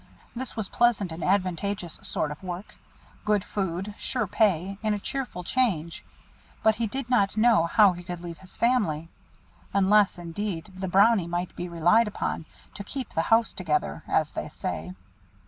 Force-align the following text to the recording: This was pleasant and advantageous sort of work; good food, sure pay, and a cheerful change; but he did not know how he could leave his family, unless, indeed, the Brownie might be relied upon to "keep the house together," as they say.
This 0.35 0.55
was 0.55 0.67
pleasant 0.67 1.11
and 1.11 1.23
advantageous 1.23 1.99
sort 2.01 2.31
of 2.31 2.41
work; 2.41 2.75
good 3.23 3.43
food, 3.43 3.93
sure 3.99 4.25
pay, 4.25 4.79
and 4.81 4.95
a 4.95 4.99
cheerful 4.99 5.43
change; 5.43 6.03
but 6.63 6.77
he 6.77 6.87
did 6.87 7.07
not 7.07 7.37
know 7.37 7.67
how 7.67 7.91
he 7.93 8.01
could 8.01 8.19
leave 8.19 8.39
his 8.39 8.57
family, 8.57 9.09
unless, 9.75 10.17
indeed, 10.17 10.73
the 10.75 10.87
Brownie 10.87 11.27
might 11.27 11.55
be 11.55 11.69
relied 11.69 12.07
upon 12.07 12.45
to 12.73 12.83
"keep 12.83 13.13
the 13.13 13.21
house 13.29 13.53
together," 13.53 14.01
as 14.07 14.31
they 14.31 14.49
say. 14.49 14.93